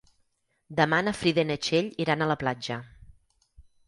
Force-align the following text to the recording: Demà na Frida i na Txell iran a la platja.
Demà 0.77 1.01
na 1.07 1.11
Frida 1.17 1.43
i 1.45 1.47
na 1.49 1.57
Txell 1.65 1.91
iran 2.05 2.23
a 2.23 2.29
la 2.31 2.39
platja. 2.45 2.79